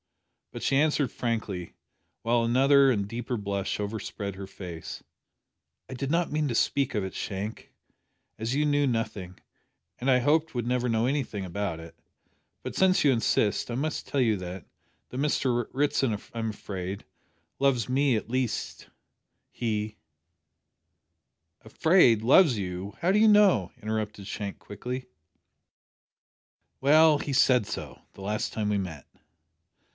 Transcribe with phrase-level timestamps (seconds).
[0.51, 1.75] But she answered frankly,
[2.23, 5.03] while another and a deeper blush overspread her face
[5.89, 7.71] "I did not mean to speak of it, Shank,
[8.37, 9.39] as you knew nothing,
[9.99, 11.95] and I had hoped would never know anything about it,
[12.63, 14.65] but since you insist, I must tell you that
[15.09, 17.05] that Mr Ritson, I'm afraid,
[17.59, 18.89] loves me at least
[19.51, 19.97] he"
[21.63, 22.23] "Afraid!
[22.23, 22.97] loves you!
[22.99, 25.05] How do you know?" interrupted Shank quickly.
[26.81, 29.05] "Well, he said so the last time we met."